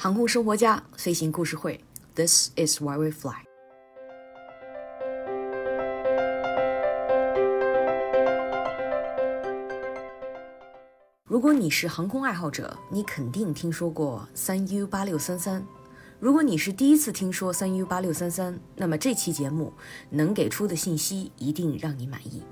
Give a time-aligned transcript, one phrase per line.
[0.00, 3.34] 航空生活家飞行故事会，This is why we fly。
[11.24, 15.66] 如果你是航空爱好者，你肯定听说过三 U 八六三三。
[16.20, 19.72] 如果你是第一次听说三 U 八六三三，那么这期节目
[20.10, 22.44] 能给出的信息一定让你满意。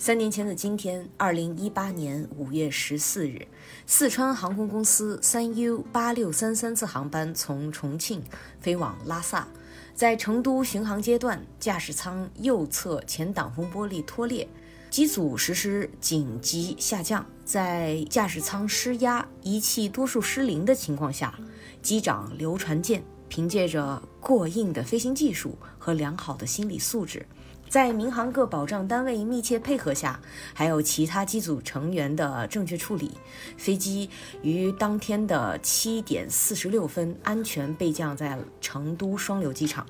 [0.00, 3.44] 三年前的今天，二零一八年五月十四日，
[3.84, 8.22] 四川航空公司三 U 八六三三次航班从重庆
[8.60, 9.48] 飞往拉萨，
[9.96, 14.48] 在成都巡航阶段，驾驶舱右侧前挡风玻璃脱裂，
[14.88, 17.26] 机组实施紧急下降。
[17.44, 21.36] 在驾驶舱失压、仪器多数失灵的情况下，
[21.82, 27.26] 机长刘传健凭借着过硬的飞行技术和良好的心理素质，
[27.68, 30.18] 在民航各保障单位密切配合下，
[30.54, 33.12] 还有其他机组成员的正确处理，
[33.56, 34.08] 飞机
[34.42, 39.86] 于当天的七点四十六分安全备降在成都双流机场，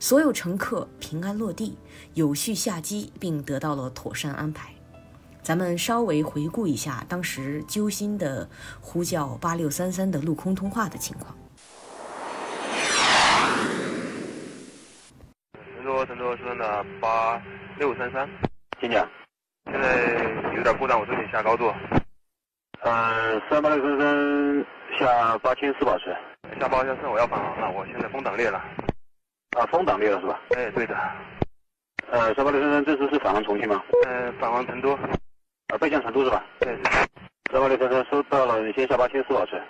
[0.00, 1.76] 所有乘客平安落地，
[2.14, 4.72] 有序下机，并得到了妥善安排。
[5.42, 8.48] 咱们稍微回顾一下当时揪心的
[8.80, 11.34] 呼叫八六三三的陆空通话的情况。
[16.06, 17.40] 成都成都是的八
[17.78, 18.28] 六三三，
[18.80, 19.06] 请讲。
[19.70, 21.72] 现在有点故障，我这里下高度。
[22.80, 24.66] 嗯，三八六三三
[24.98, 26.16] 下八千四保持。
[26.60, 28.58] 下八千四，我要返航了，我现在风挡裂了。
[29.58, 30.40] 啊，风挡裂了是吧？
[30.56, 30.96] 哎，对的。
[32.10, 33.82] 呃，三八六三三这次是返航重庆吗？
[34.06, 34.94] 嗯，返航成都。
[34.94, 36.44] 啊，备降成都是吧？
[36.60, 36.78] 对。
[37.52, 39.60] 三八六三三收到了，你先下八千四保持。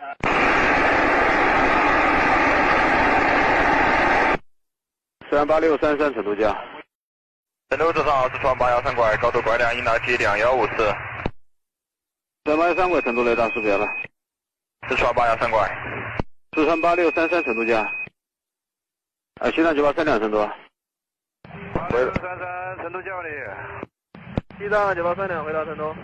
[5.30, 6.56] 三八六三三成都架。
[7.70, 10.90] 成都至少四川八幺三拐，高度拐两，应答机两幺五四。
[12.46, 13.86] 三八幺三拐成都雷达识别了。
[14.88, 15.68] 四川八幺三拐。
[16.56, 17.80] 四川八六三三成都架。
[19.40, 20.38] 啊，西藏九八三两成都。
[21.74, 23.28] 八六三三成都叫你。
[24.58, 25.94] 西藏九八三两回到成都。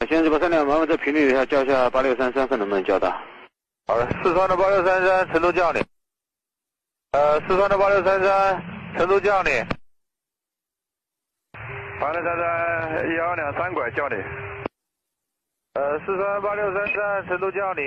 [0.00, 3.16] 西藏九八三两，麻烦在频率一下叫一下八六三三，看能不能叫到。
[3.86, 5.80] 好的，四川的八六三三成都叫你。
[7.12, 8.62] 呃，四川的八六三三
[8.96, 9.50] 成都叫你。
[12.00, 14.16] 八六三三幺两三拐叫你。
[15.74, 17.80] 呃，四川八六三三成都叫你。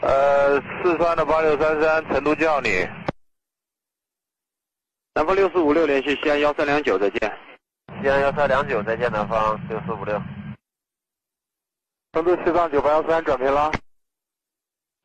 [0.00, 2.88] 呃，四川的八六三三成都叫你。
[5.14, 7.32] 南方六四五六联系西安幺三两九，再见。
[8.00, 9.10] 西安幺三两九，再见。
[9.10, 10.20] 南方六四五六。
[12.12, 13.70] 成都西藏九八幺三转频了。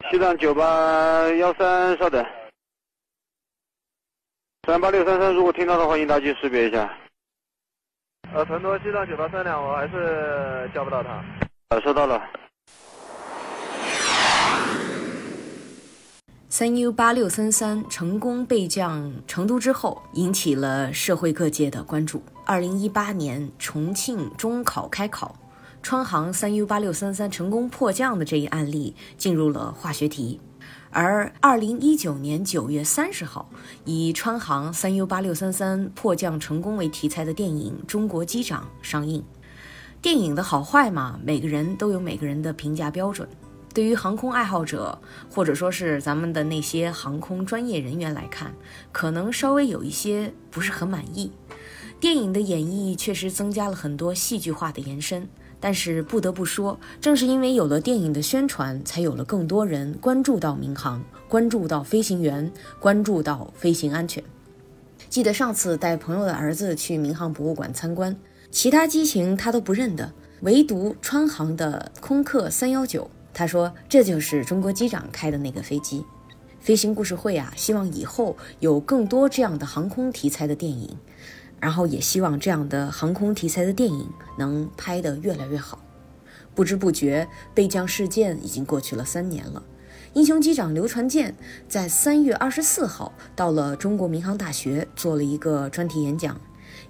[0.09, 0.63] 西藏九八
[1.37, 2.25] 幺三，稍等。
[4.65, 6.89] 三八六三三，如果听到的话，应答机识别一下。
[8.33, 11.21] 呃，成都西藏九八三两，我还是叫不到他。
[11.67, 12.21] 呃，收到了。
[16.47, 22.23] 三 U 八六三三成功备降成都之后，引起了社会各界的关注。
[22.45, 25.35] 二零一八年重庆中考开考，
[25.81, 30.39] 川航三 U 八六三三成功迫降的这一案例进入了化学题。
[30.93, 33.49] 而二零一九年九月三十号，
[33.83, 39.23] 以川航三 U 八六三三迫降成功为题材的电影《中国机长》上映。
[40.03, 43.27] 电影的好坏嘛，每个人都有每个人的评价标准。
[43.73, 45.01] 对于航空爱好者，
[45.31, 48.53] 或者说是咱们的那些航空专业人员来看，
[48.91, 51.31] 可能稍微有一些不是很满意。
[51.99, 55.27] 电影的演绎确实增加了很多戏剧化的延伸，
[55.63, 62.51] 但是不得不说，正是因为有了电影的宣传，才有了更多人关注到民航，关注到飞行员，
[62.81, 64.21] 关注到飞行安全。
[65.07, 68.13] 记得上次带朋友的儿子去民航博物馆参观，
[68.51, 73.09] 其他机型他都不认得，唯独川航的空客三幺九。
[73.33, 76.03] 他说：“这就是中国机长开的那个飞机。”
[76.59, 80.97] 飞行故事会啊，希望以后有更多这样的航空题材的电影，
[81.63, 84.05] 然后也希望这样的航空题材的电影
[84.37, 85.79] 能拍得越来越好。
[86.53, 89.63] 不知不觉，备降事件已经过去了三年了。
[90.11, 91.33] 英雄机长刘传健
[91.69, 96.37] 在三月二十四号到了中国民航大学做了一个专题演讲，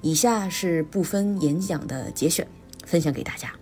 [0.02, 2.48] 以下是部分演讲的节选，
[2.84, 3.54] 分享给大家。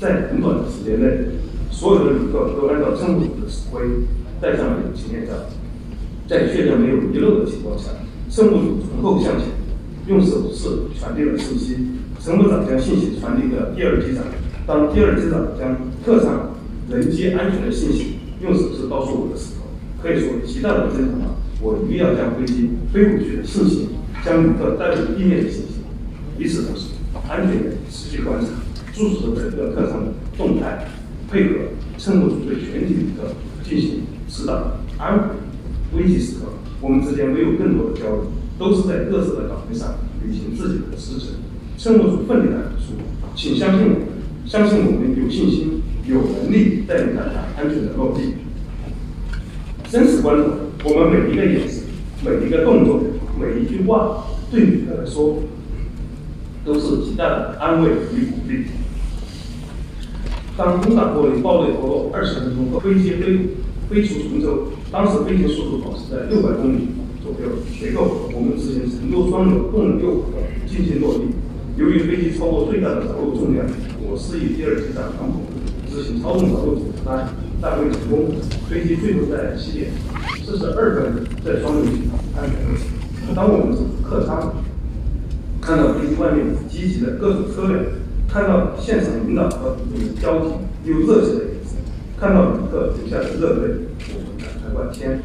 [0.00, 1.38] 在很短的时间内，
[1.70, 3.82] 所有的旅客都按照政府的指挥
[4.40, 5.34] 戴上了隐形面罩，
[6.28, 7.88] 在确认没有遗漏的情况下，
[8.30, 9.48] 乘务组从后向前
[10.06, 10.68] 用手势
[11.00, 11.76] 传递了信息。
[12.20, 14.22] 乘务长将信息传递给第二机长，
[14.66, 16.54] 当第二机长将客舱
[16.90, 19.70] 人机安全的信息用手势告诉我的时候，
[20.02, 23.88] 可以说极大的增强了我一定要将飞机飞回去的信心，
[24.22, 25.80] 将旅客带回地面的信心。
[26.36, 26.90] 与此同时，
[27.26, 28.48] 安全员持续观察。
[28.92, 30.88] 注视着整个客舱的动态
[31.30, 31.54] 配合
[31.96, 33.30] 乘务组对全体旅客
[33.62, 35.22] 进行指导安抚。
[35.96, 36.46] 危急时刻，
[36.80, 38.26] 我们之间没有更多的交流，
[38.58, 41.32] 都是在各自的岗位上履行自己的职责。
[41.78, 42.94] 乘务组奋力的出，
[43.34, 44.00] 请相信我们，
[44.44, 48.34] 相信我们有信心、有能力带领大家安全的落地。
[49.88, 50.50] 生死关头，
[50.84, 51.84] 我们每一个眼神、
[52.24, 53.00] 每一个动作、
[53.40, 55.38] 每一句话，对旅客来说，
[56.64, 58.64] 都是极大的安慰与鼓励。
[60.56, 63.38] 当空挡玻璃爆裂脱落二十分钟后，飞机飞
[63.88, 66.88] 飞出重州，当时飞行速度保持在六百公里
[67.22, 70.24] 左右，随后我们执行成都双流动能六
[70.66, 71.24] 进行落地。
[71.76, 73.64] 由于飞机超过最大的着陆重量，
[74.02, 75.40] 我示意第二机长航母
[75.90, 77.16] 执行操纵着陆指挥，
[77.62, 78.28] 但未成功。
[78.68, 79.90] 飞机最后在七点
[80.44, 82.02] 四十二分在双流机
[82.36, 83.34] 安全落地。
[83.34, 84.52] 当我们从客舱
[85.62, 87.84] 看到飞机外面积极的各种车辆。
[88.30, 90.52] 看到现场领导和主人焦急
[90.84, 91.44] 又热切的，
[92.20, 93.74] 看到旅客流下的热泪，
[94.10, 95.20] 我们感慨万千。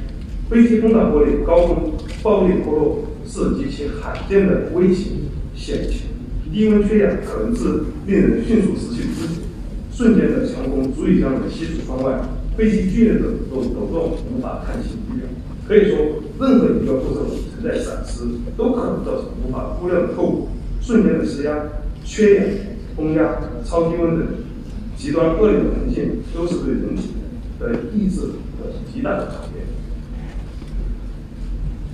[0.47, 5.13] 飞机风挡玻璃高空爆裂脱落是极其罕见的危险
[5.55, 6.01] 险情，
[6.51, 9.41] 低温缺氧可能是令人迅速失去知觉，
[9.91, 12.21] 瞬间的强风足以将人吸出窗外，
[12.55, 15.27] 飞机剧烈的抖抖动无法看清仪表。
[15.67, 15.97] 可以说，
[16.39, 18.25] 任何一个步骤存在闪失，
[18.55, 20.49] 都可能造成无法估量的后果。
[20.79, 21.57] 瞬间的失压、
[22.05, 22.45] 缺氧。
[22.95, 24.27] 风压、超低温等
[24.97, 27.09] 极端恶劣的环境，都是对人体
[27.59, 29.65] 的意志的极大的考验。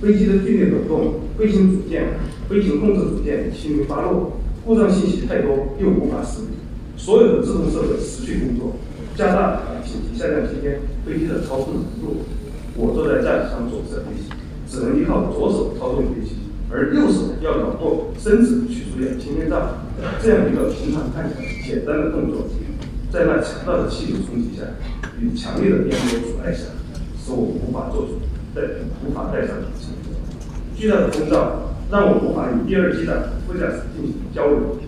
[0.00, 2.14] 飞机的剧烈抖动，飞行组件、
[2.48, 6.56] 飞行控制组件轻微发落，故障信息太多又无法识别，
[6.96, 8.76] 所有的自动设备持续工作，
[9.14, 12.24] 加大紧急下降期间飞机的操控难度。
[12.76, 14.30] 我坐在驾驶舱左侧飞行，
[14.66, 16.36] 只能依靠左手操纵飞机，
[16.70, 19.84] 而右手要掌握伸直取出氧气面罩。
[20.22, 22.46] 这样一个平常看起来简单的动作，
[23.12, 24.62] 在那强大的气流冲击下，
[25.18, 26.66] 与强烈的颠簸阻碍下，
[27.18, 28.20] 使我无法做出
[28.54, 28.62] 带
[29.04, 29.88] 无法带上氧气。
[30.76, 33.16] 巨大的风噪让我无法与第二机长
[33.46, 34.78] 副驾驶进行交流，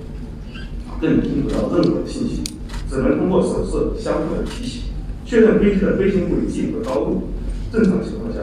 [1.01, 2.45] 更听不到任何信息，
[2.89, 4.83] 只能通过手势相互的提醒，
[5.27, 7.25] 确认飞机的飞行轨迹和高度。
[7.73, 8.39] 正常情况下，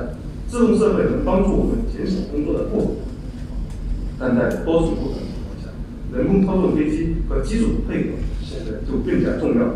[0.50, 2.92] 自动设备能帮助我们减少工作的负荷，
[4.20, 5.24] 但在多数部分。
[6.12, 9.76] 人工操纵飞机和机组的配合现在就更加重要。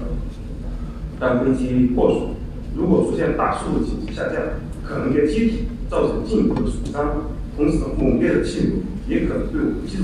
[1.20, 2.30] 当飞机破损，
[2.76, 4.42] 如果出现大速度紧急下降，
[4.84, 5.60] 可能给机体
[5.90, 7.06] 造成进一步的损伤；
[7.56, 8.72] 同时，猛烈的气流
[9.08, 10.04] 也可能对我们机组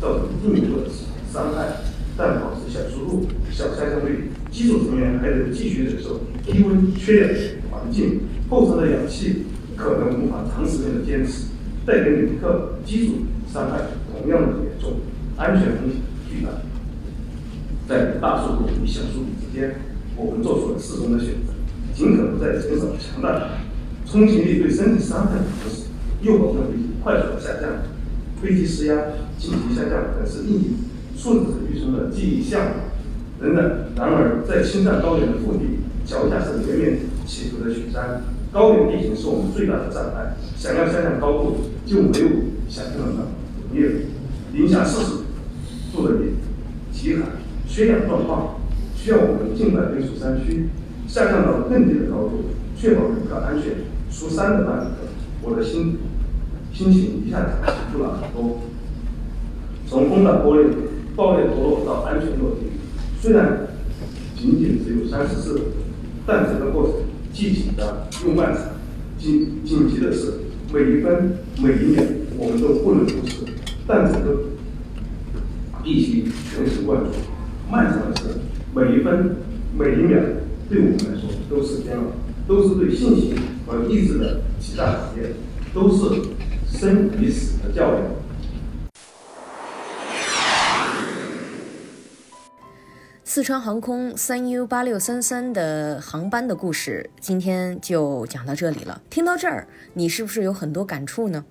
[0.00, 0.86] 造成进一步的
[1.32, 1.82] 伤害。
[2.16, 7.30] 但保持小速度、小下降率，机组成员还得继续忍受低温、缺氧
[7.70, 9.42] 环境，后舱的氧气
[9.76, 11.48] 可能无法长时间的坚持，
[11.84, 13.12] 带给旅客、机组
[13.52, 13.80] 伤害
[14.10, 14.92] 同样的严重。
[15.36, 16.48] 安全风险巨大，
[17.86, 19.76] 在大速度与小速度之间，
[20.16, 21.52] 我们做出了适中的选择，
[21.94, 23.50] 尽可能在减少强大的
[24.06, 25.88] 冲击力对身体伤害的同时，
[26.22, 27.70] 又保证飞机快速的下降。
[28.40, 28.96] 飞机失压、
[29.38, 30.76] 紧急下降等是应急
[31.16, 32.70] 数字语中的记忆项目。
[33.40, 38.22] 仍然，然而在青藏高原的腹地，脚下是连绵起伏的雪山，
[38.52, 40.36] 高原地形是我们最大的障碍。
[40.56, 41.56] 想要下降高度，
[41.86, 42.28] 就没有
[42.68, 43.22] 想象的那么
[43.68, 44.00] 容易了。
[44.52, 45.15] 零下四十。
[45.96, 46.14] 度的
[46.92, 47.22] 极寒、
[47.66, 48.60] 缺氧状况，
[48.94, 50.68] 需要我们尽快飞出山区，
[51.08, 52.44] 下降到更低的高度，
[52.76, 53.72] 确保旅客安全。
[54.10, 55.08] 出山的那一刻，
[55.42, 55.98] 我的心
[56.72, 58.60] 心情一下子平复了很多。
[59.86, 60.66] 从风挡玻璃
[61.14, 62.66] 爆裂脱落到安全落地，
[63.20, 63.68] 虽然
[64.36, 65.60] 仅仅只有三四，
[66.26, 66.94] 但整个过程
[67.32, 68.62] 既紧张又漫长。
[69.18, 70.34] 紧紧急的是，
[70.72, 72.02] 每一分每一秒
[72.38, 73.44] 我们都不能忽视，
[73.86, 74.55] 但整个。
[75.86, 77.12] 必须全神贯注。
[77.70, 78.40] 漫长的是
[78.74, 79.36] 每一分
[79.72, 80.18] 每一秒，
[80.68, 82.02] 对我们来说都是煎熬，
[82.48, 85.32] 都是对信心和意志的极大考验，
[85.72, 86.22] 都是
[86.76, 88.02] 生与死的较量。
[93.22, 99.00] 四川航空三 U 八六三三的航班的故事，今天就讲到这里了。
[99.08, 101.44] 听到这儿，你是不是有很多感触呢？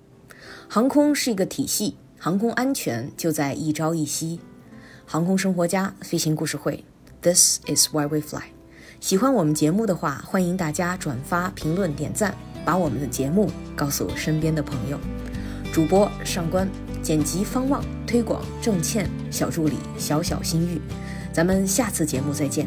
[0.68, 1.96] 航空是一个体系。
[2.18, 4.40] 航空安全就在一朝一夕。
[5.04, 6.84] 航空生活家飞行故事会
[7.22, 8.42] ，This is why we fly。
[8.98, 14.98] 喜欢我们节目的话，欢迎大家转发、评论、点赞，把我们的节目告诉身边的朋友。
[15.72, 16.68] 主播上官，
[17.02, 20.80] 剪辑方望，推广郑倩，小助理小小心玉。
[21.32, 22.66] 咱们下次节目再见。